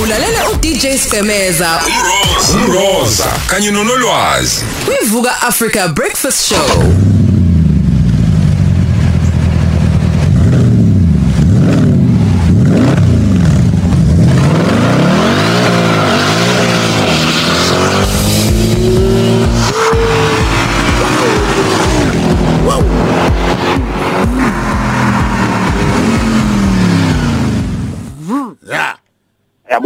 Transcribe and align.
ulalela 0.00 0.50
uDJ 0.50 0.86
Skemeza 0.98 1.80
umroza 1.86 2.54
umroza 2.54 3.24
kanye 3.46 3.70
nonolwazi. 3.70 4.64
Kwivuka 4.84 5.42
Africa 5.42 5.88
Breakfast 5.88 6.48
Show. 6.48 6.84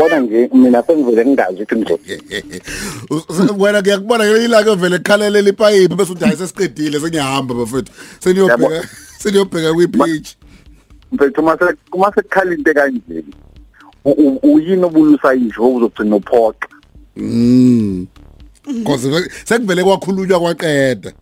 Yabona 0.07 0.20
nje 0.20 0.50
mina 0.54 0.82
sengivele 0.82 1.25
ngingazi 1.26 1.62
ukuthi 1.62 1.75
ngizokwenza 1.76 3.53
wena 3.58 3.80
ngiyakubona 3.80 4.25
ngeke 4.25 4.44
ilaka 4.44 4.75
vele 4.75 4.96
ekhalele 4.96 5.50
ipayipi 5.50 5.94
bese 5.94 6.13
uthi 6.13 6.25
hayi 6.25 6.36
sesiqedile 6.36 7.00
sengiyahamba 7.00 7.54
bafethu 7.54 7.93
seniyobheka 8.21 8.89
seniyobheka 9.18 9.75
kwi-page 9.75 10.29
mfethu 11.13 11.43
mase 11.43 11.64
uma 11.93 12.13
sekukhala 12.14 12.54
into 12.54 12.75
kanje 12.75 13.25
u- 14.04 14.11
u- 14.11 14.40
uyini 14.54 14.85
obulusa 14.85 15.32
yisho 15.32 15.68
uzogcina 15.75 16.16
uphoqa 16.16 16.68
mm. 17.16 18.07
Cause 18.85 19.30
sekuvele 19.44 19.85
kwakhulunywa 19.85 20.41
kwaqeda. 20.41 21.13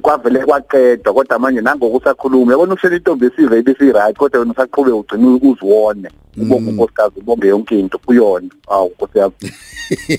Kwavele 0.00 0.38
kwaqedwa 0.44 1.14
kodwa 1.14 1.38
manje 1.38 1.60
nangokusakhuluma 1.60 2.52
yabona 2.52 2.74
uhleli 2.74 2.96
intombi 2.96 3.26
esive 3.26 3.58
ibisi 3.58 3.92
right 3.92 4.16
kodwa 4.16 4.40
wena 4.40 4.52
usaqhube 4.52 4.92
ugcina 4.92 5.38
uziwone 5.42 6.08
ubonge 6.42 6.70
unkosikazi 6.70 7.20
ubonge 7.20 7.48
yonke 7.48 7.78
into 7.78 7.98
kuyona. 7.98 8.48
Awu 8.68 8.88
nkosi 8.90 9.18
yami. 9.18 9.34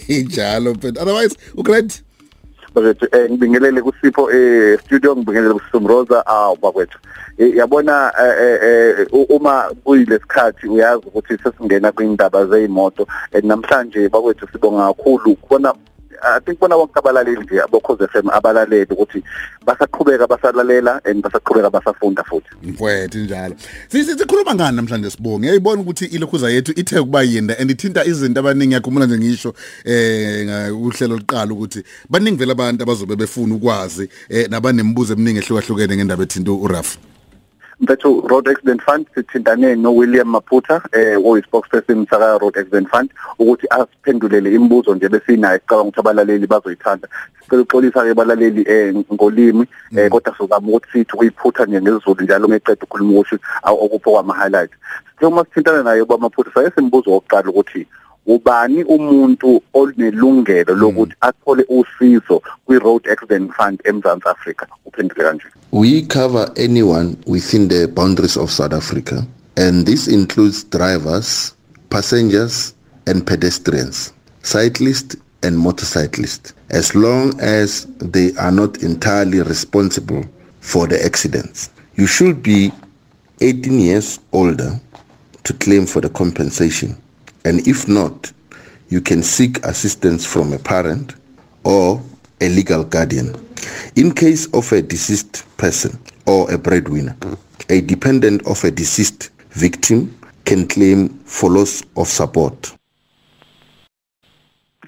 Njalo 0.26 0.74
mfethu 0.74 1.02
otherwise 1.02 1.38
ugrade 1.58 1.94
bakwethu 2.76 3.08
eh 3.12 3.32
ngibingelele 3.32 3.82
kusipho 3.82 4.32
eh 4.32 4.80
studio 4.86 5.16
ngibingelele 5.16 5.54
kusumroza 5.54 6.26
awu 6.26 6.58
bakwethu. 6.62 7.00
Eh, 7.38 7.56
yabona 7.56 8.14
eh, 8.22 8.36
eh, 8.42 8.96
eh, 9.00 9.08
u- 9.12 9.36
uma 9.36 9.72
kuyilesikhathi 9.84 10.68
uyazi 10.68 11.04
ukuthi 11.08 11.38
sesingena 11.44 11.92
kwindaba 11.92 12.46
zeimoto 12.46 13.08
and 13.34 13.44
namhlanje 13.46 14.10
bakwethu 14.10 14.48
sibonga 14.52 14.88
kakhulu 14.94 15.36
kubona 15.36 15.74
I 16.24 16.40
think 16.40 16.60
bona 16.60 16.76
wonke 16.76 17.00
abalaleli 17.00 17.42
nje 17.42 17.62
abokhoze 17.62 18.08
FM 18.08 18.30
abalaleli 18.30 18.94
ukuthi 18.94 19.24
basaqhubeka 19.66 20.28
basalalela 20.28 21.02
and 21.06 21.24
basaqhubeka 21.24 21.70
basafunda 21.70 22.24
futhi. 22.24 22.50
Mfowethu 22.64 23.18
njalo. 23.18 23.56
Sisi 23.88 24.18
sikhuluma 24.18 24.56
ngani 24.56 24.76
namhlanje 24.76 25.10
sibonge? 25.10 25.48
Yayibona 25.48 25.82
ukuthi 25.82 26.06
ilokhuza 26.06 26.50
yethu 26.50 26.72
ithe 26.76 27.02
kuba 27.02 27.24
yinda 27.24 27.60
and 27.60 27.72
ithinta 27.72 28.06
izinto 28.06 28.40
abaningi 28.40 28.74
yakhumula 28.74 29.06
nje 29.06 29.18
ngisho 29.18 29.54
eh 29.86 30.76
uhlelo 30.76 31.18
liqala 31.18 31.54
ukuthi 31.54 31.84
baningi 32.10 32.38
vele 32.38 32.52
abantu 32.52 32.84
abazobe 32.84 33.16
befuna 33.16 33.56
ukwazi 33.56 34.10
eh 34.30 34.50
nabanemibuzo 34.50 35.14
eminingi 35.14 35.40
ehlukahlukene 35.40 35.96
ngendaba 35.96 36.24
ethinta 36.24 36.52
uRaf 36.52 36.98
mfethu 37.84 38.28
road 38.28 38.48
accident 38.48 38.82
fund 38.82 39.06
sithintane 39.16 39.76
no 39.76 39.92
William 39.96 40.28
Maputa 40.28 40.82
eh 40.92 41.18
oyi-spokesperson 41.18 42.08
saka 42.10 42.38
road 42.38 42.58
accident 42.58 42.90
fund 42.90 43.10
ukuthi 43.40 43.68
asiphendulele 43.70 44.54
imibuzo 44.56 44.96
nje 44.96 45.10
besinayo 45.10 45.60
sicabanga 45.60 45.84
ukuthi 45.84 46.00
abalaleli 46.00 46.48
bazoyithanda. 46.48 47.08
Sicela 47.42 47.62
uxolisa 47.62 48.04
ke 48.04 48.12
abalaleli 48.12 48.64
eh 48.68 48.96
ngolimi 49.14 49.68
eh 49.98 50.10
kodwa 50.10 50.36
sizama 50.38 50.68
ukuthi 50.68 50.92
sithi 50.92 51.18
kuyiphutha 51.18 51.66
nje 51.66 51.82
ngezulu 51.82 52.24
njalo 52.24 52.48
ngeqeda 52.48 52.84
ukukhuluma 52.84 53.20
ukuthi 53.20 53.36
okupho 53.64 54.12
kwama 54.12 54.34
highlights 54.34 54.78
sithe 55.24 55.26
uma 55.26 55.44
sithintana 55.44 55.84
naye 55.84 56.06
bamaphutha 56.06 56.52
sayesimbuzo 56.54 57.12
wokuqala 57.12 57.50
ukuthi 57.50 57.88
ubani 58.26 58.84
umuntu 58.84 59.62
onelungelo 59.74 60.76
lokuthi 60.76 61.16
athole 61.22 61.66
usizo 61.70 62.42
kwi-road 62.66 63.10
accident 63.12 63.52
fund 63.54 63.82
eMzantsi 63.84 64.30
Afrika? 64.30 64.68
Uphendule 64.86 65.24
kanje. 65.24 65.46
We 65.72 66.02
cover 66.04 66.52
anyone 66.56 67.16
within 67.26 67.68
the 67.68 67.88
boundaries 67.88 68.38
of 68.38 68.52
South 68.52 68.74
Africa, 68.74 69.26
and 69.58 69.86
this 69.86 70.08
includes 70.08 70.64
drivers, 70.64 71.56
passengers, 71.90 72.74
and 73.08 73.26
pedestrians, 73.26 74.14
cyclists, 74.44 75.16
and 75.42 75.58
motorcyclists, 75.58 76.54
as 76.70 76.96
long 76.96 77.40
as 77.42 77.86
they 78.00 78.32
are 78.38 78.52
not 78.52 78.82
entirely 78.82 79.42
responsible 79.42 80.24
for 80.62 80.88
the 80.88 81.04
accidents. 81.04 81.70
You 81.96 82.08
should 82.08 82.42
be 82.42 82.72
18 83.42 83.80
years 83.80 84.20
older 84.32 84.80
to 85.44 85.54
claim 85.56 85.86
for 85.86 86.02
the 86.02 86.10
compensation, 86.10 86.96
and 87.46 87.68
if 87.68 87.88
not, 87.88 88.32
you 88.90 89.02
can 89.02 89.24
seek 89.24 89.64
assistance 89.66 90.26
from 90.26 90.54
a 90.54 90.60
parent 90.60 91.16
or 91.64 92.02
a 92.42 92.50
legal 92.50 92.84
guardian. 92.84 93.36
In 93.96 94.14
case 94.14 94.48
of 94.54 94.72
a 94.72 94.82
deceased 94.82 95.46
person 95.58 95.98
or 96.26 96.52
a 96.52 96.58
breadwinner, 96.58 97.16
a 97.70 97.82
dependent 97.82 98.46
of 98.46 98.64
a 98.64 98.72
deceased 98.72 99.30
victim 99.52 100.18
can 100.46 100.68
claim 100.68 101.10
for 101.26 101.50
loss 101.50 101.84
of 101.96 102.08
support. 102.08 102.74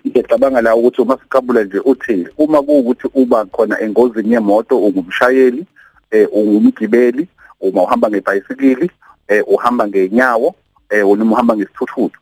ngiyacabanga 0.05 0.61
la 0.61 0.75
ukuthi 0.75 1.01
uma 1.01 1.17
siqabula 1.17 1.63
nje 1.63 1.79
uthi 1.79 2.27
uma 2.37 2.61
kuwukuthi 2.61 3.07
uba 3.13 3.45
khona 3.45 3.81
engozini 3.81 4.33
yemoto 4.33 4.77
ungumshayeli 4.77 5.65
eh 6.11 6.27
ungumgibeli 6.31 7.27
uma 7.61 7.83
uhamba 7.83 8.09
ngebhayisikili 8.09 8.91
eh 9.27 9.43
uhamba 9.47 9.87
ngenyawo 9.87 10.55
eh 10.89 11.05
noma 11.17 11.31
uhamba 11.31 11.55
ngesithuthuthu 11.55 12.19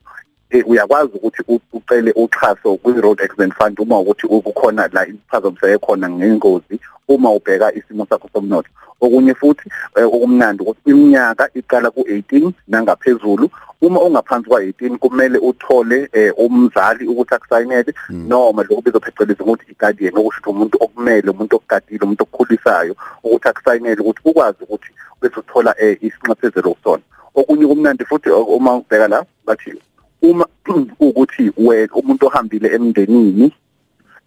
uyakwazi 0.61 1.11
ukuthi 1.17 1.43
u- 1.47 1.59
ucele 1.73 2.11
uxhaso 2.15 2.77
kwi-road 2.77 3.21
accident 3.21 3.53
fund 3.53 3.79
uma 3.79 3.99
ukuthi 3.99 4.27
ukukhona 4.27 4.89
la 4.93 5.07
iphazamiseke 5.07 5.77
khona 5.77 6.09
ngengozi 6.09 6.79
uma 7.07 7.31
ubheka 7.31 7.73
isimo 7.73 8.05
sakho 8.09 8.29
somnotho. 8.33 8.69
Okunye 9.01 9.33
futhi 9.35 9.69
eh, 9.95 10.05
okumnandi 10.07 10.63
ukuthi 10.63 10.79
iminyaka 10.85 11.49
iqala 11.53 11.91
ku-18 11.91 12.51
nangaphezulu. 12.67 13.49
Uma 13.81 13.99
ungaphansi 14.01 14.49
kwa-18 14.49 14.97
kumele 14.97 15.37
uthole 15.37 16.09
eh, 16.13 16.33
umzali 16.37 17.07
ukuthi 17.07 17.35
akusayinele 17.35 17.93
noma 18.09 18.63
lokho 18.63 18.81
bezopheceleza 18.81 19.43
ukuthi 19.43 19.65
i-guardian 19.71 20.17
okusho 20.17 20.39
ukuthi 20.39 20.49
umuntu 20.49 20.77
okumele 20.81 21.29
umuntu 21.31 21.55
okugadile 21.55 22.03
umuntu 22.03 22.23
okukhulisayo 22.23 22.95
ukuthi 23.23 23.47
akusayinele 23.49 24.01
ukuthi 24.01 24.21
ukwazi 24.25 24.57
ukuthi 24.63 24.91
bese 25.21 25.39
uthola 25.39 25.75
eh, 25.77 25.97
isinxephezelo 26.01 26.73
kusona 26.73 27.03
okunye 27.35 27.67
kumnandi 27.67 28.05
futhi 28.05 28.29
o- 28.29 28.43
uma 28.55 28.75
ubheka 28.75 29.07
la 29.07 29.25
bathi 29.45 29.73
uma 30.23 30.45
ukuthi 30.99 31.51
wena 31.57 31.93
umuntu 31.93 32.25
ohambile 32.27 32.67
emndenini 32.75 33.51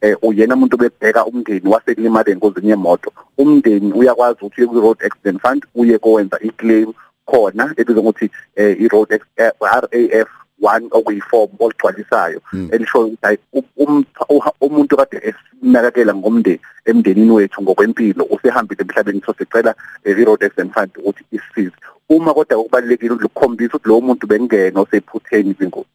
eh 0.01 0.17
uyena 0.23 0.55
umuntu 0.55 0.77
bebheka 0.77 1.25
umndeni 1.27 1.69
waselimale 1.69 2.33
engozini 2.33 2.71
yemoto. 2.71 3.12
Umndeni 3.39 3.93
uyakwazi 3.93 4.39
ukuthi 4.45 4.61
uye 4.62 4.69
ku-road 4.69 4.99
accident 5.07 5.41
fund 5.43 5.65
uye 5.75 5.99
kowenza 5.99 6.37
i-claim 6.43 6.93
khona 7.27 7.73
ebizwa 7.77 8.03
ngokuthi 8.03 8.31
eh, 8.57 8.77
i-road 8.81 9.09
ex- 9.11 9.33
eh, 9.37 9.51
RAF 9.61 10.29
1 10.62 10.89
okuyiform 10.91 11.51
oligcwalisayo 11.61 12.41
elisho 12.73 12.99
ukuthi 13.07 13.19
hayi 13.23 13.39
u- 13.53 13.63
um- 13.77 14.05
uha- 14.28 14.55
umuntu 14.61 14.97
kade 14.97 15.21
esinakekela 15.28 16.15
ngomndeni 16.15 16.61
emndenini 16.84 17.31
wethu 17.31 17.63
ngokwempilo 17.63 18.25
usehambile 18.25 18.81
emhlabeni 18.83 19.23
so 19.27 19.34
sicela 19.39 19.75
eh, 20.05 20.19
i-road 20.19 20.45
accident 20.45 20.73
fund 20.75 20.91
ukuthi 20.99 21.25
isisize 21.33 21.77
uma 22.09 22.34
kodwa 22.34 22.59
okubalekile 22.59 23.15
ukukhombisa 23.15 23.77
ukuthi 23.77 23.89
lowo 23.89 24.00
muntu 24.00 24.27
bengena 24.27 24.81
osephutheni 24.81 25.50
izingozi. 25.50 25.89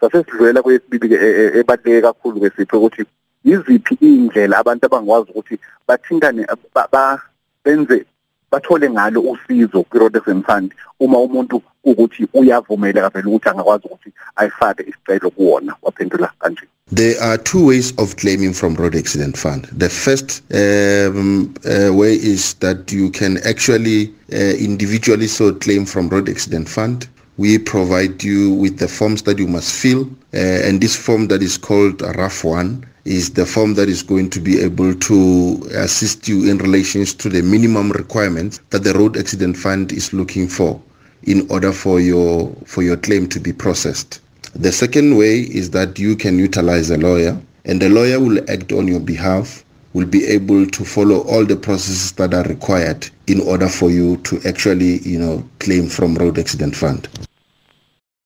Sasesidlulela 0.00 0.62
kwesibili 0.62 1.08
ke 1.08 1.16
ebaleke 1.60 2.00
kakhulu 2.02 2.40
ke 2.40 2.50
sipho 2.56 2.78
ukuthi 2.78 3.04
yiziphi 3.44 3.94
indlela 4.00 4.58
abantu 4.58 4.86
abangwazi 4.86 5.30
ukuthi 5.30 5.58
bathintane 5.86 6.46
ba- 6.74 6.88
ba- 6.92 7.22
benze 7.64 8.06
bathole 8.50 8.90
ngalo 8.90 9.20
usizo 9.20 9.82
kwi-road 9.82 10.16
accident 10.16 10.46
fund. 10.46 10.74
Uma 11.00 11.18
umuntu 11.18 11.62
ukuthi 11.90 12.28
uyavumeleka 12.34 13.08
vele 13.08 13.28
ukuthi 13.28 13.48
angakwazi 13.48 13.84
ukuthi 13.86 14.10
ayifake 14.36 14.82
isicelo 14.82 15.30
kuwona 15.30 15.74
waphendula 15.82 16.32
kanje 16.38 16.62
There 16.90 17.20
are 17.20 17.36
two 17.36 17.66
ways 17.66 17.92
of 17.98 18.16
claiming 18.16 18.54
from 18.54 18.74
Road 18.74 18.96
Accident 18.96 19.36
Fund. 19.36 19.66
The 19.66 19.90
first 19.90 20.42
um, 20.54 21.54
uh, 21.66 21.92
way 21.92 22.14
is 22.14 22.54
that 22.54 22.90
you 22.90 23.10
can 23.10 23.36
actually 23.44 24.14
uh, 24.32 24.56
individually 24.56 25.26
so 25.26 25.52
claim 25.52 25.84
from 25.84 26.08
Road 26.08 26.30
Accident 26.30 26.66
Fund. 26.66 27.06
We 27.36 27.58
provide 27.58 28.24
you 28.24 28.54
with 28.54 28.78
the 28.78 28.88
forms 28.88 29.22
that 29.24 29.38
you 29.38 29.46
must 29.46 29.74
fill, 29.74 30.04
uh, 30.32 30.38
and 30.38 30.80
this 30.80 30.96
form 30.96 31.28
that 31.28 31.42
is 31.42 31.58
called 31.58 32.00
RAF 32.00 32.42
1 32.42 32.86
is 33.04 33.34
the 33.34 33.44
form 33.44 33.74
that 33.74 33.90
is 33.90 34.02
going 34.02 34.30
to 34.30 34.40
be 34.40 34.60
able 34.60 34.94
to 34.94 35.68
assist 35.74 36.26
you 36.26 36.50
in 36.50 36.56
relations 36.56 37.12
to 37.14 37.28
the 37.28 37.42
minimum 37.42 37.90
requirements 37.92 38.60
that 38.70 38.82
the 38.82 38.94
Road 38.94 39.18
Accident 39.18 39.58
Fund 39.58 39.92
is 39.92 40.14
looking 40.14 40.48
for 40.48 40.80
in 41.24 41.46
order 41.50 41.72
for 41.72 42.00
your 42.00 42.54
for 42.66 42.82
your 42.82 42.96
claim 42.96 43.28
to 43.28 43.40
be 43.40 43.52
processed. 43.52 44.20
The 44.54 44.72
second 44.72 45.16
way 45.16 45.40
is 45.40 45.70
that 45.70 45.98
you 45.98 46.16
can 46.16 46.38
utilize 46.38 46.90
a 46.90 46.96
lawyer 46.96 47.38
and 47.64 47.80
the 47.80 47.88
lawyer 47.88 48.18
will 48.18 48.38
act 48.50 48.72
on 48.72 48.88
your 48.88 49.00
behalf, 49.00 49.64
will 49.92 50.06
be 50.06 50.24
able 50.24 50.66
to 50.66 50.84
follow 50.84 51.20
all 51.22 51.44
the 51.44 51.56
processes 51.56 52.12
that 52.12 52.32
are 52.32 52.44
required 52.44 53.08
in 53.26 53.40
order 53.40 53.68
for 53.68 53.90
you 53.90 54.16
to 54.18 54.40
actually, 54.46 54.98
you 55.00 55.18
know, 55.18 55.46
claim 55.58 55.88
from 55.88 56.14
road 56.14 56.38
accident 56.38 56.74
fund. 56.74 57.08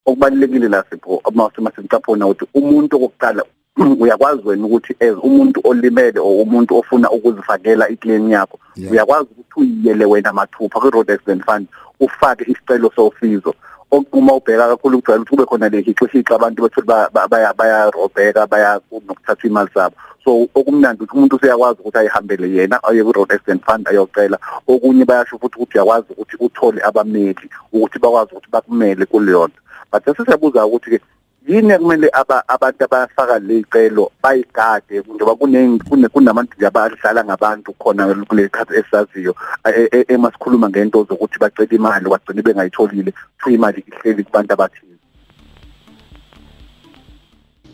okubalekile 0.06 0.68
la 0.68 0.84
sipho 0.90 1.20
amasemasicaphona 1.24 2.26
ukuthi 2.26 2.46
umuntu 2.54 2.96
okokuqala 2.96 3.44
uyakwazi 3.76 4.42
wena 4.48 4.66
ukuthi 4.66 4.94
as 5.00 5.16
umuntu 5.22 5.60
olimele 5.64 6.20
or 6.20 6.42
umuntu 6.42 6.76
ofuna 6.76 7.10
ukuzifakela 7.10 7.88
iclaim 7.88 8.30
yakho 8.30 8.58
Yeah. 8.76 8.92
uyakwazi 8.92 9.28
ukuthi 9.30 9.60
uyiyele 9.60 10.04
wena 10.04 10.32
mathupha 10.32 10.80
kwi-road 10.80 11.10
accident 11.10 11.44
fund 11.44 11.66
ufake 12.00 12.44
isicelo 12.50 12.90
sosizo. 12.96 13.54
Ok- 13.90 14.08
uma 14.12 14.32
ubheka 14.34 14.68
kakhulu 14.68 14.98
kujwayele 15.02 15.22
ukuthi 15.22 15.36
kube 15.36 15.44
khona 15.46 15.68
le 15.68 15.80
hixihixi 15.80 16.34
abantu 16.34 16.62
bethu 16.62 16.82
ba- 16.86 17.08
ba- 17.12 17.28
baya 17.28 17.52
bayarobheka 17.54 18.46
baya 18.46 18.80
nokuthatha 18.90 19.46
imali 19.48 19.70
zabo. 19.74 19.96
So 20.24 20.48
okumnandi 20.54 21.02
ukuthi 21.04 21.16
umuntu 21.16 21.36
useyakwazi 21.36 21.80
ukuthi 21.80 21.98
ayihambele 21.98 22.50
yena 22.50 22.80
aye 22.84 23.04
kwi-road 23.04 23.32
accident 23.32 23.64
fund 23.64 23.88
ayocela. 23.88 24.38
Okunye 24.68 25.04
bayasho 25.04 25.38
futhi 25.38 25.56
ukuthi 25.56 25.78
uyakwazi 25.78 26.06
ukuthi 26.12 26.36
uthole 26.40 26.80
abameli 26.84 27.48
ukuthi 27.72 27.98
bakwazi 27.98 28.30
ukuthi 28.32 28.50
bakumele 28.50 29.06
kuleyo 29.06 29.46
nto 29.48 29.60
but 29.92 30.04
sesiyabuza 30.16 30.66
ukuthi-ke 30.66 31.00
yini 31.48 31.72
ekumele 31.72 32.08
aba- 32.12 32.44
abantu 32.48 32.84
abafaka 32.84 33.38
ley'celo 33.38 34.10
bayigade 34.22 35.00
njengoba 35.00 35.34
kune- 35.34 35.78
kune- 35.88 36.08
kunabantu 36.08 36.54
nje 36.56 36.66
abadlala 36.66 37.24
ngabantu 37.24 37.72
khona 37.72 38.14
kule 38.28 38.48
khathi 38.48 38.74
esisaziyo 38.78 39.34
e- 39.76 39.88
e- 39.92 40.04
ema 40.08 40.30
sikhuluma 40.32 40.68
ngento 40.70 41.04
zokuthi 41.08 41.38
bacela 41.38 41.68
imali 41.74 42.08
bagcine 42.10 42.42
bengayitholile 42.42 43.12
kuthiwa 43.12 43.54
imali 43.54 43.84
ihleli 43.88 44.24
kubantu 44.24 44.52
abathile 44.52 44.92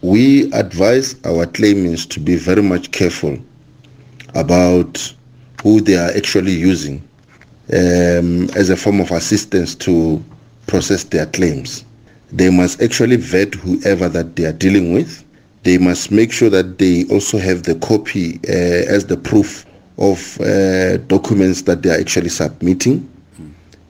we 0.02 0.48
advise 0.52 1.16
our 1.24 1.46
claimants 1.46 2.06
to 2.06 2.20
be 2.20 2.36
very 2.36 2.62
much 2.62 2.90
careful 2.90 3.36
about 4.34 4.98
who 5.62 5.80
they 5.80 5.96
are 5.98 6.12
actually 6.16 6.52
using 6.54 7.02
um, 7.72 8.48
as 8.56 8.70
a 8.70 8.76
form 8.76 9.00
of 9.00 9.10
assistance 9.10 9.74
to 9.74 10.22
process 10.66 11.02
their 11.04 11.26
claims. 11.26 11.84
They 12.32 12.50
must 12.50 12.82
actually 12.82 13.16
vet 13.16 13.54
whoever 13.54 14.08
that 14.08 14.36
they 14.36 14.44
are 14.44 14.52
dealing 14.52 14.92
with. 14.92 15.24
They 15.62 15.78
must 15.78 16.10
make 16.10 16.32
sure 16.32 16.50
that 16.50 16.78
they 16.78 17.04
also 17.06 17.38
have 17.38 17.62
the 17.62 17.74
copy 17.76 18.38
uh, 18.48 18.94
as 18.94 19.06
the 19.06 19.16
proof 19.16 19.64
of 19.98 20.40
uh, 20.40 20.98
documents 21.08 21.62
that 21.62 21.82
they 21.82 21.90
are 21.90 21.98
actually 21.98 22.28
submitting. 22.28 23.08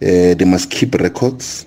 Uh, 0.00 0.34
they 0.34 0.44
must 0.44 0.70
keep 0.70 0.94
records 0.94 1.66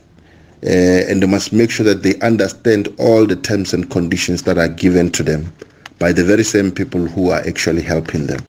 uh, 0.64 0.70
and 1.10 1.22
they 1.22 1.28
must 1.28 1.52
make 1.52 1.70
sure 1.70 1.86
that 1.86 2.04
they 2.04 2.18
understand 2.20 2.88
all 2.98 3.26
the 3.26 3.36
terms 3.36 3.74
and 3.74 3.90
conditions 3.90 4.44
that 4.44 4.58
are 4.58 4.70
given 4.70 5.12
to 5.12 5.24
them 5.24 5.52
by 6.00 6.12
the 6.12 6.24
very 6.24 6.44
same 6.44 6.72
people 6.72 7.06
who 7.08 7.30
are 7.30 7.46
actually 7.48 7.82
helping 7.82 8.28
them. 8.28 8.40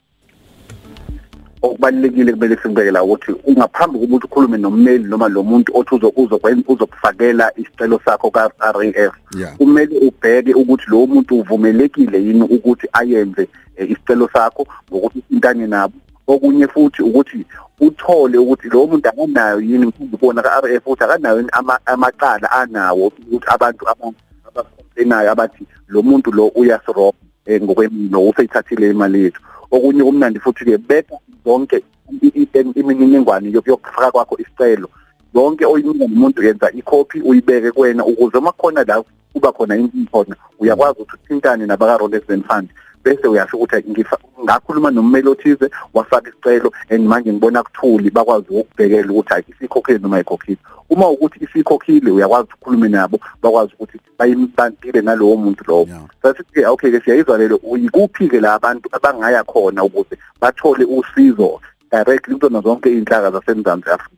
Okubalekile 1.62 2.32
kumele 2.32 2.56
simbeke 2.62 2.91
la 2.91 3.03
ukuthi 3.05 3.32
ungaphambi 3.44 3.99
kokuthi 3.99 4.26
ukhulume 4.26 4.59
nommeli 4.59 5.05
noma 5.05 5.29
lo 5.29 5.43
muntu 5.43 5.73
othi 5.75 5.94
uzo- 5.94 6.12
uzokwen- 6.17 6.64
uzokufakela 6.69 7.53
isicelo 7.56 8.00
sakho 8.05 8.31
ka-RAF 8.31 9.14
Yeah. 9.38 9.56
kumele 9.56 9.99
ubheke 9.99 10.55
ukuthi 10.55 10.85
lo 10.88 11.06
muntu 11.06 11.38
uvumelekile 11.41 12.19
yini 12.25 12.43
ukuthi 12.43 12.88
ayenze 12.93 13.49
eh, 13.76 13.91
isicelo 13.91 14.29
sakho 14.32 14.67
ngokuthi 14.91 15.19
uthintane 15.19 15.67
nabo 15.67 15.94
okunye 16.26 16.69
futhi 16.69 17.03
ukuthi 17.03 17.47
uthole 17.81 18.38
ukuthi 18.38 18.69
lo 18.69 18.87
muntu 18.87 19.09
akanayo 19.09 19.61
yini 19.61 19.87
mkhumbi 19.87 20.17
kubona 20.17 20.43
ka-RAF 20.43 20.87
ukuthi 20.87 21.05
akanayo 21.05 21.37
yini 21.37 21.49
ama- 21.53 21.81
amaqala 21.87 22.50
anawo 22.53 23.06
ukuthi 23.06 23.47
abantu 23.49 23.88
aba- 23.88 24.12
abacomplainayo 24.49 25.31
abathi 25.31 25.67
lo 25.88 26.03
muntu 26.03 26.32
lo 26.32 26.47
uyasiroba 26.49 27.19
um 27.47 27.62
ngokwemino 27.62 28.29
useyithathile 28.29 28.91
imali 28.91 29.23
yethu 29.25 29.41
okunye 29.72 30.02
kumnandi 30.04 30.38
futhi-ke 30.40 30.78
beka 30.78 31.16
zonke 31.44 31.82
i- 32.22 32.32
i- 32.42 32.72
imininingwane 32.80 33.50
yok- 33.50 33.69
yokufaka 33.69 34.10
kwakho 34.10 34.36
isicelo. 34.38 34.88
Yonke 35.34 35.64
oyinika 35.66 36.06
nomuntu 36.08 36.42
yenza 36.42 36.70
ikhophi 36.72 37.20
uyibeke 37.20 37.70
kuwena 37.72 38.04
ukuze 38.04 38.38
uma 38.38 38.52
kukhona 38.52 38.84
la 38.84 39.02
kuba 39.32 39.52
khona 39.52 39.76
inkinga 39.76 40.10
khona 40.12 40.36
uyakwazi 40.60 41.00
ukuthi 41.00 41.24
uthintane 41.24 41.66
nabaka-road 41.66 42.14
accident 42.14 42.44
fund. 42.46 42.69
Bese 43.04 43.28
uyasho 43.28 43.56
ukuthi 43.56 43.90
ngifa- 43.90 44.19
ngakhuluma 44.44 44.90
nommeli 44.90 45.28
othize 45.28 45.70
wafaka 45.94 46.31
isicelo 46.31 46.72
and 46.90 47.06
manje 47.06 47.32
ngibona 47.32 47.62
kuthuli 47.62 48.10
bakwazi 48.10 48.46
ukubhekela 48.50 49.12
ukuthi 49.12 49.28
hayi 49.28 49.44
isikhokhile 49.49 49.99
noma 49.99 50.16
ayikhokhile. 50.16 50.58
Uma 50.90 51.08
ukuthi 51.08 51.38
isikhokhile 51.44 52.10
uyakwazi 52.10 52.43
ukuthi 52.44 52.54
ukhulume 52.60 52.88
nabo 52.88 53.20
bakwazi 53.43 53.72
ukuthi 53.75 53.99
bayimpantile 54.19 55.00
nalowo 55.02 55.37
muntu 55.37 55.64
lowo. 55.69 55.87
Yeah. 55.88 56.02
sasithi 56.22 56.64
okay-ke 56.64 57.00
siyayizwa 57.04 57.38
lelo 57.38 57.60
yikuphi-ke 57.78 58.40
la 58.40 58.54
abantu 58.54 58.88
abangaya 58.93 59.44
khona 59.44 59.84
ukuze 59.84 60.16
bathole 60.40 60.84
usizo 60.84 61.60
directly 61.90 62.34
kuzona 62.34 62.60
zonke 62.60 62.88
iy'nhlaka 62.90 63.31
zasemzansi 63.31 63.90
afrika? 63.90 64.16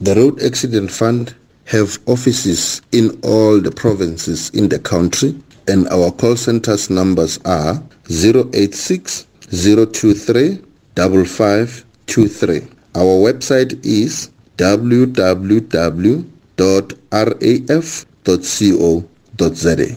The 0.00 0.14
Road 0.14 0.42
Accident 0.42 0.90
Fund 0.90 1.34
have 1.66 1.98
offices 2.06 2.82
in 2.92 3.10
all 3.22 3.60
the 3.60 3.70
provinces 3.70 4.50
in 4.50 4.68
the 4.68 4.78
country. 4.78 5.34
And 5.68 5.88
our 5.88 6.10
call 6.12 6.36
centers 6.36 6.90
numbers 6.90 7.38
are 7.44 7.82
086 8.08 9.26
023 9.50 10.58
5523. 10.96 12.62
Our 12.94 13.16
website 13.32 13.78
is 13.84 14.30
www.raf.co.za. 18.52 19.96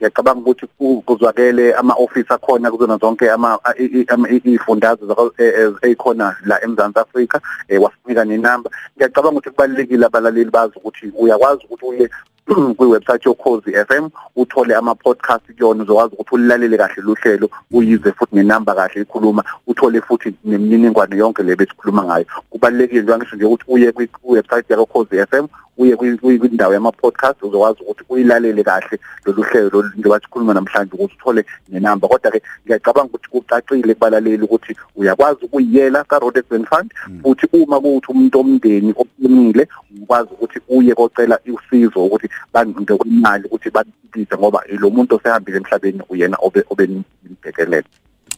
ngiyacabanga 0.00 0.40
ukuthi 0.40 0.66
ku- 0.78 1.02
kuzwakele 1.06 1.74
ama-ofisi 1.74 2.32
akhona 2.32 2.70
kuzona 2.70 2.96
zonke 2.96 3.30
ama- 3.30 3.58
i- 3.78 3.84
i- 4.00 4.04
ama- 4.08 4.28
i- 4.30 4.40
iy'fundazwe 4.44 5.06
zaka- 5.08 5.32
e- 5.38 5.44
e- 5.60 5.88
ey'khona 5.88 6.36
la 6.46 6.64
emzansi 6.64 6.98
afrika 6.98 7.40
um 7.70 7.82
wasinika 7.82 8.24
nenamba 8.24 8.70
ngiyacabanga 8.96 9.36
ukuthi 9.38 9.50
kubalulekile 9.50 10.06
abalaleli 10.06 10.50
bazi 10.50 10.72
ukuthi 10.76 11.12
uyakwazi 11.18 11.64
ukuthi 11.64 11.84
uye 11.86 12.10
kwiwebsite 12.76 13.26
yokhozi 13.28 13.70
f 13.74 13.90
m 13.90 14.10
uthole 14.36 14.74
ama-podcast 14.74 15.42
kuyona 15.46 15.82
uzokwazi 15.82 16.14
ukuthi 16.14 16.34
ulilalele 16.34 16.76
kahle 16.78 17.02
luhlelo 17.02 17.50
uyizwe 17.72 18.12
futhi 18.12 18.36
nenamba 18.36 18.74
kahle 18.74 19.02
ikhuluma 19.02 19.44
uthole 19.66 20.00
futhi 20.00 20.34
nemininingwane 20.44 21.16
yonke 21.16 21.42
le 21.42 21.56
besikhuluma 21.56 22.02
ngayo. 22.04 22.24
Kubalulekile 22.50 23.00
njengoba 23.02 23.18
ngisho 23.18 23.36
nje 23.36 23.44
ukuthi 23.44 23.64
uye 23.68 23.90
kwi- 23.92 24.08
kwiwebsite 24.08 24.70
yakokhozi 24.72 25.16
f 25.16 25.32
m 25.32 25.46
uye 25.78 25.96
kwi- 25.96 26.18
kwi- 26.18 26.38
kwindawo 26.38 26.74
yama-podcast 26.74 27.42
uzokwazi 27.42 27.80
ukuthi 27.82 28.04
uyilalele 28.08 28.64
kahle 28.64 28.98
lolu 29.24 29.42
hlelo 29.42 29.70
lolu 29.72 29.88
njengoba 29.88 30.20
sikhuluma 30.20 30.54
namhlanje 30.54 30.92
ukuthi 30.94 31.14
uthole 31.14 31.44
nenamba. 31.68 32.08
Kodwa-ke 32.08 32.42
ngiyacabanga 32.66 33.08
ukuthi 33.08 33.28
kucacile 33.28 33.94
kubalaleli 33.94 34.42
ukuthi 34.42 34.76
uyakwazi 34.96 35.44
ukuyiyela 35.44 36.04
ka-road 36.04 36.38
accident 36.38 36.68
fund 36.68 36.90
futhi 37.22 37.46
uma 37.52 37.80
kuwuthi 37.80 38.12
umuntu 38.12 38.40
omndeni 38.40 38.94
oqinile 38.96 39.68
ukwazi 40.02 40.28
ukuthi 40.32 40.60
uye 40.68 40.94
kocela 40.94 41.38
usizo 41.46 42.04
ukuthi 42.04 42.28
banqinde 42.52 42.96
kwimali 42.96 43.44
ukuthi 43.44 43.70
baphilise 43.70 44.36
ngoba 44.36 44.62
lo 44.68 44.90
muntu 44.90 45.16
osehambile 45.16 45.56
emhlabeni 45.56 46.02
uyena 46.08 46.36
obe 46.40 46.64
obe 46.70 46.86
nimbhekelele 46.86 47.84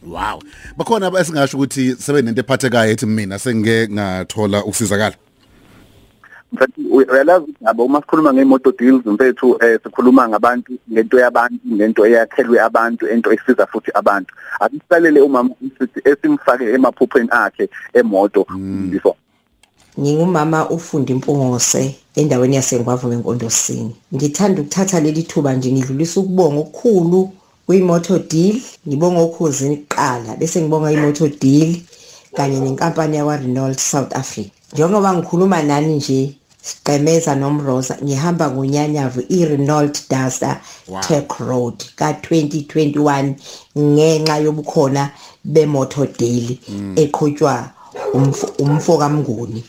wow. 0.07 0.39
Bakhona 0.77 1.11
esingasho 1.19 1.57
ukuthi 1.57 1.95
sebenento 1.95 2.41
ephathekayo 2.41 2.91
ethi 2.91 3.05
mina 3.05 3.39
sengike 3.39 3.87
ngathola 3.87 4.63
ukusizakala. 4.63 5.15
Uyalazi 6.91 7.43
ukuthi 7.43 7.63
nabo 7.63 7.85
uma 7.85 8.01
sikhuluma 8.01 8.33
ngemoto 8.33 8.71
deals 8.71 9.05
mfethu 9.05 9.57
eh 9.63 9.79
sikhuluma 9.83 10.29
ngabantu 10.29 10.73
ngento 10.91 11.19
yabantu 11.19 11.67
ngento 11.67 12.05
eyakhelwe 12.05 12.61
abantu 12.61 13.07
into 13.07 13.33
esiza 13.33 13.67
futhi 13.67 13.91
abantu. 13.93 14.33
Akusalele 14.59 15.21
umama 15.21 15.49
sithi 15.79 15.99
esimfake 16.09 16.63
emaphupheni 16.63 17.29
akhe 17.31 17.69
emoto 17.93 18.45
before. 18.91 19.15
Ngingumama 19.99 20.69
ufunda 20.69 21.13
impungose 21.13 21.95
endaweni 22.15 22.55
yasengwavume 22.55 23.15
enkondosini. 23.15 23.95
Ngithanda 24.15 24.61
ukuthatha 24.61 24.99
leli 24.99 25.23
thuba 25.23 25.53
nje 25.53 25.71
ngidlulisa 25.71 26.19
ukubonga 26.19 26.59
okukhulu 26.59 27.31
kwi-motor 27.65 28.19
deal 28.19 28.61
ngibonga 28.87 29.19
okhuzini 29.19 29.77
kuqala 29.77 30.35
bese 30.39 30.61
ngibonga 30.61 30.91
i-motor 30.91 31.29
deal 31.29 31.75
kanye 32.35 32.59
nenkampani 32.59 33.17
yakwa-renault 33.17 33.79
south 33.79 34.15
africa. 34.15 34.51
Njengoba 34.73 35.13
ngikhuluma 35.13 35.63
nani 35.63 35.95
nje 35.95 36.35
sigqemeza 36.67 37.35
nomrosa 37.35 37.97
ngihamba 38.03 38.49
ngonyanyavu 38.51 39.21
i-renault 39.29 39.95
duster 40.09 40.57
Wow. 40.87 41.01
tech 41.01 41.31
road 41.39 41.75
ka-2021 41.95 43.33
ngenxa 43.77 44.37
yobukhona 44.37 45.11
bemotor 45.43 46.07
deal 46.19 46.47
eqhutshwa 46.95 47.69
umf- 48.13 48.51
umfoka 48.63 49.09
mnguni 49.09 49.63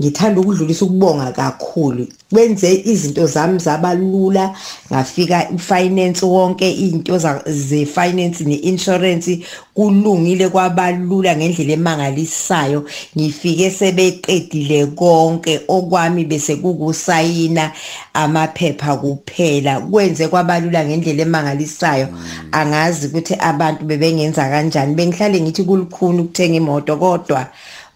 ngithanda 0.00 0.40
ukudlulisa 0.40 0.84
ukubonga 0.84 1.32
kakhulu. 1.32 2.06
Kwenze 2.32 2.82
izinto 2.84 3.26
zami 3.26 3.58
zaba 3.58 3.94
lula 3.94 4.54
ngafika 4.92 5.48
ufinance 5.54 6.26
wonke 6.26 6.72
izinto 6.72 7.18
ze-finance 7.46 8.44
ne-insurance 8.44 9.40
kulungile 9.74 10.48
kwabalula 10.48 11.36
ngendlela 11.36 11.72
emangalisayo. 11.72 12.84
Ngifike 13.18 13.70
sebeqedile 13.70 14.86
konke 14.86 15.60
okwami 15.68 16.24
bese 16.24 16.56
kukusayina 16.56 17.72
amaphepha 18.14 18.96
kuphela. 18.96 19.80
Kwenze 19.80 20.28
kwabalula 20.28 20.84
ngendlela 20.84 21.22
emangalisayo. 21.22 22.08
Angazi 22.52 23.06
ukuthi 23.06 23.34
abantu 23.38 23.84
bebengenza 23.84 24.48
kanjani. 24.48 24.94
Bengihlale 24.94 25.40
ngithi 25.40 25.62
kulukhuni 25.62 26.20
ukuthenga 26.20 26.56
imoto 26.56 26.96
kodwa 26.96 27.46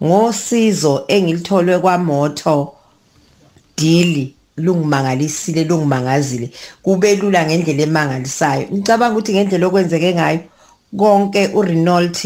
ngosizo 0.05 1.05
engilitholwe 1.09 1.79
kwamoto 1.79 2.73
deal 3.77 4.29
lungimangalisile 4.57 5.65
lungimangazile 5.65 6.51
kube 6.83 7.17
lula 7.17 7.47
ngendlela 7.47 7.83
emangalisayo. 7.83 8.69
Ngicabanga 8.73 9.13
ukuthi 9.15 9.33
ngendlela 9.33 9.67
okwenzeke 9.67 10.15
ngayo 10.15 10.41
konke 10.97 11.49
uRenault 11.55 12.19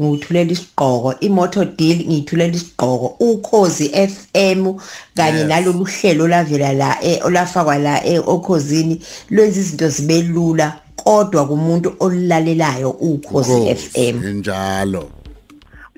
ngithulela 0.00 0.52
isigqoko 0.52 1.14
imoto 1.20 1.64
deal 1.64 1.98
ngithulela 2.06 2.54
isigqoko 2.54 3.16
ukhozi 3.20 3.88
FM 3.88 4.74
kanye 5.16 5.44
nalolu 5.44 5.84
hlelo 5.84 6.28
lavela 6.28 6.72
la 6.72 6.98
eh, 7.02 7.18
olafakwa 7.26 7.78
la 7.78 8.04
eh, 8.06 8.28
okhozini 8.28 9.02
lwenza 9.30 9.60
izinto 9.60 9.88
zibe 9.88 10.22
lula 10.22 10.80
kodwa 10.96 11.46
kumuntu 11.46 11.94
olilalelayo 12.00 12.90
ukhozi 12.90 13.74
FM 13.74 14.38
njalo. 14.38 15.17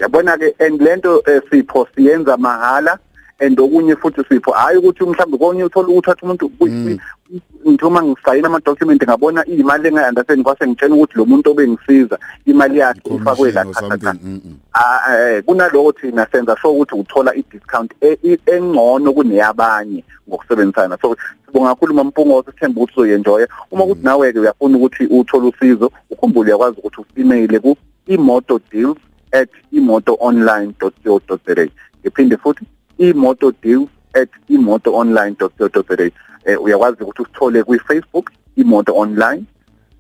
Yabona 0.01 0.39
ke 0.39 0.55
and 0.59 0.81
lento 0.81 1.23
eh, 1.27 1.41
sipho 1.51 1.87
siyenza 1.95 2.37
mahala 2.37 2.99
and 3.41 3.59
okunye 3.61 3.97
futhi 3.97 4.25
sipho 4.29 4.53
hayi 4.53 4.79
ukuthi 4.79 5.05
mhlawumbe 5.05 5.39
konye 5.39 5.65
uthola 5.65 5.89
ukuthatha 5.89 6.23
umuntu 6.27 6.51
ngithuma 7.67 8.03
ngisayina 8.03 8.47
ama 8.49 8.61
document 8.61 9.03
ngabona 9.03 9.45
imali 9.47 9.89
engayandatheni 9.89 10.43
kwase 10.43 10.67
ngitshena 10.67 10.95
ukuthi 10.95 11.19
lo 11.19 11.25
muntu 11.25 11.51
obengisiza 11.51 12.19
imali 12.47 12.79
yakhe 12.79 13.15
ifakwe 13.15 13.53
la 13.53 13.63
Commission 13.65 13.85
or 13.85 13.91
something, 13.91 14.19
mm, 14.25 14.41
mm. 14.45 14.57
Ah, 14.75 15.17
eh, 15.17 15.43
kunaloko 15.45 15.93
thina 15.93 16.27
senza 16.33 16.57
sure 16.57 16.75
ukuthi 16.75 16.95
uthola 16.95 17.35
i-discount 17.35 17.93
e- 18.01 18.19
i- 18.25 18.39
engcono 18.47 19.13
kuneyabanye 19.13 20.05
ngokusebenzisana. 20.29 20.99
So 21.03 21.17
sibonga 21.47 21.69
kakhulu 21.75 21.95
mampungoso 21.95 22.51
sithemba 22.51 22.81
ukuthi 22.81 23.01
uzoyenjoya. 23.01 23.49
Uma 23.71 23.85
kuthi 23.87 24.05
nawe-ke 24.05 24.39
uyafuna 24.39 24.77
ukuthi 24.77 25.07
uthole 25.07 25.49
usizo 25.49 25.93
ukhumbule 26.11 26.49
uyakwazi 26.49 26.77
ukuthi 26.79 27.01
u-emaile 27.01 27.59
ku-imoto 27.61 28.61
deals 28.73 28.99
at 29.33 29.49
imotoonline 29.73 30.73
co 30.81 30.93
za 31.39 31.69
ngiphinde 32.03 32.37
futhi 32.37 32.65
imoto 32.99 33.53
deals 33.63 33.89
at 34.15 34.29
imotoonline 34.49 35.37
co 35.39 35.51
za 35.59 36.11
eh, 36.45 36.63
uyakwazi 36.63 37.03
ukuthi 37.03 37.23
usithole 37.23 37.63
kwi-facebook 37.63 38.31
imoto 38.57 38.97
online 38.97 39.45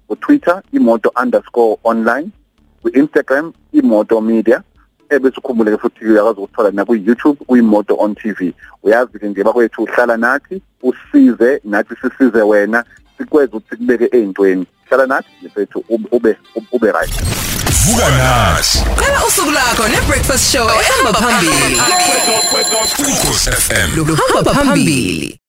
ku-twitter 0.08 0.62
imoto 0.72 1.12
underscore 1.22 1.76
online 1.84 2.30
ku-instagram 2.82 3.52
imoto 3.72 4.20
media 4.20 4.62
ebese 5.10 5.36
ukhumbule 5.38 5.78
futhi 5.78 6.04
uyakwazi 6.04 6.40
ukuthola 6.40 6.70
naku-youtube 6.70 7.44
kuyimoto 7.46 7.96
on 7.98 8.14
tv 8.14 8.54
uyazi-ke 8.82 9.28
nje 9.28 9.44
bakwethu 9.44 9.82
uhlala 9.82 10.16
nathi 10.16 10.62
usize 10.82 11.60
nathi 11.64 11.94
sisize 12.02 12.42
wena 12.42 12.84
sikweze 13.20 13.56
ukuthi 13.56 13.68
sikubeke 13.70 14.08
ey'ntweni. 14.16 14.66
Hlala 14.88 15.06
nathi 15.06 15.46
mfethu 15.46 15.84
ube 15.88 16.08
ube 16.12 16.36
ube 16.72 16.92
right. 16.92 17.59
Vuka 17.84 18.08
nathi 18.10 18.78
qala 18.96 19.24
usuku 19.26 19.50
lakho 19.50 19.88
nebreakfast 19.88 20.52
show. 20.52 20.70
Ehamba 20.70 21.12
phambili 21.20 21.80
ukhosi 22.98 23.50
FM 23.50 23.96
luhamba 23.96 24.54
phambili 24.54 25.36